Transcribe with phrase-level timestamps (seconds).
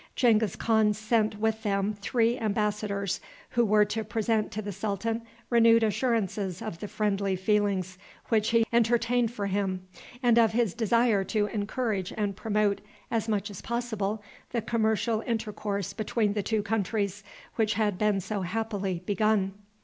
[0.15, 3.19] Genghis Khan sent with them three embassadors,
[3.51, 8.65] who were to present to the sultan renewed assurances of the friendly feelings which he
[8.73, 9.85] entertained for him,
[10.23, 15.93] and of his desire to encourage and promote as much as possible the commercial intercourse
[15.93, 17.23] between the two countries
[17.57, 19.53] which had been so happily begun.